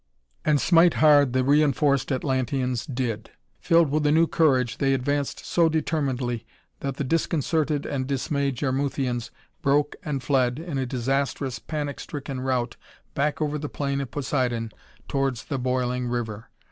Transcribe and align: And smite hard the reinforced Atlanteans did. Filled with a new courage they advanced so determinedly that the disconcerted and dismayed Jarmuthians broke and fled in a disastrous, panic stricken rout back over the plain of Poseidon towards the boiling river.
And 0.43 0.59
smite 0.59 0.95
hard 0.95 1.33
the 1.33 1.43
reinforced 1.43 2.11
Atlanteans 2.11 2.87
did. 2.87 3.29
Filled 3.59 3.91
with 3.91 4.03
a 4.07 4.11
new 4.11 4.25
courage 4.25 4.79
they 4.79 4.95
advanced 4.95 5.45
so 5.45 5.69
determinedly 5.69 6.43
that 6.79 6.95
the 6.97 7.03
disconcerted 7.03 7.85
and 7.85 8.07
dismayed 8.07 8.55
Jarmuthians 8.55 9.29
broke 9.61 9.95
and 10.03 10.23
fled 10.23 10.57
in 10.57 10.79
a 10.79 10.87
disastrous, 10.87 11.59
panic 11.59 11.99
stricken 11.99 12.41
rout 12.41 12.77
back 13.13 13.43
over 13.43 13.59
the 13.59 13.69
plain 13.69 14.01
of 14.01 14.09
Poseidon 14.09 14.71
towards 15.07 15.45
the 15.45 15.59
boiling 15.59 16.07
river. 16.07 16.49